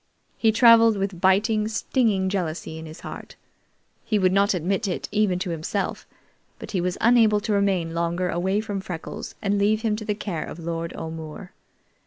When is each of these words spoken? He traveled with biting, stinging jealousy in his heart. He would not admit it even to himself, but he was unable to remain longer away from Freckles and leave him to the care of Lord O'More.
He 0.35 0.51
traveled 0.51 0.97
with 0.97 1.21
biting, 1.21 1.67
stinging 1.67 2.27
jealousy 2.27 2.79
in 2.79 2.87
his 2.87 3.01
heart. 3.01 3.35
He 4.03 4.17
would 4.17 4.31
not 4.33 4.55
admit 4.55 4.87
it 4.87 5.07
even 5.11 5.37
to 5.37 5.51
himself, 5.51 6.07
but 6.57 6.71
he 6.71 6.81
was 6.81 6.97
unable 6.99 7.39
to 7.41 7.53
remain 7.53 7.93
longer 7.93 8.27
away 8.31 8.61
from 8.61 8.81
Freckles 8.81 9.35
and 9.43 9.59
leave 9.59 9.83
him 9.83 9.95
to 9.97 10.05
the 10.05 10.15
care 10.15 10.43
of 10.47 10.57
Lord 10.57 10.91
O'More. 10.95 11.51